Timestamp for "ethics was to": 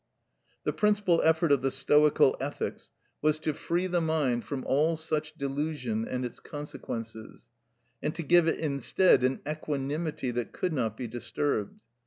2.41-3.53